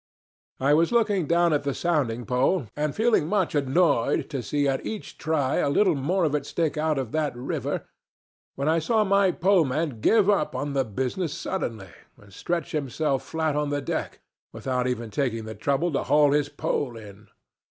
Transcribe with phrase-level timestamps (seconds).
[0.59, 4.83] "I was looking down at the sounding pole, and feeling much annoyed to see at
[4.83, 7.85] each try a little more of it stick out of that river,
[8.55, 13.69] when I saw my poleman give up the business suddenly, and stretch himself flat on
[13.69, 14.19] the deck,
[14.51, 17.27] without even taking the trouble to haul his pole in.